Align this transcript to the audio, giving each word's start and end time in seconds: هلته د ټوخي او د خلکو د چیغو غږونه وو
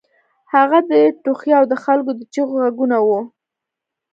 هلته 0.51 0.79
د 0.89 0.93
ټوخي 1.23 1.51
او 1.59 1.63
د 1.71 1.73
خلکو 1.83 2.11
د 2.15 2.21
چیغو 2.33 2.55
غږونه 2.63 2.97
وو 3.05 3.19